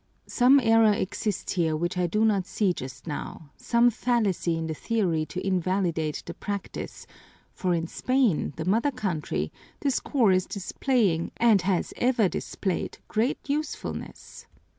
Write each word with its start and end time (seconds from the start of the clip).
"Some 0.25 0.59
error 0.59 0.93
exists 0.93 1.53
here 1.53 1.75
which 1.77 1.95
I 1.95 2.07
do 2.07 2.25
not 2.25 2.47
see 2.47 2.73
just 2.73 3.05
now 3.05 3.51
some 3.55 3.91
fallacy 3.91 4.57
in 4.57 4.65
the 4.65 4.73
theory 4.73 5.27
to 5.27 5.45
invalidate 5.45 6.23
the 6.25 6.33
practise, 6.33 7.05
for 7.53 7.75
in 7.75 7.85
Spain, 7.85 8.51
the 8.55 8.65
mother 8.65 8.89
country, 8.89 9.51
this 9.81 9.99
corps 9.99 10.31
is 10.31 10.47
displaying, 10.47 11.31
and 11.37 11.61
has 11.61 11.93
ever 11.97 12.27
displayed, 12.27 12.97
great 13.09 13.47
usefulness." 13.47 14.47